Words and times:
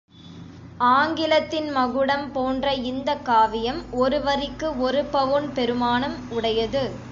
ஆங்கிலத்தின் 0.91 1.69
மகுடம் 1.71 2.31
போன்ற 2.31 2.73
இந்தக் 2.85 3.25
காவியம் 3.25 3.81
ஒருவரிக்கு 3.95 4.77
ஒரு 4.79 5.05
பவுன் 5.07 5.53
பெறுமானம் 5.53 6.17
உடையது. 6.29 6.85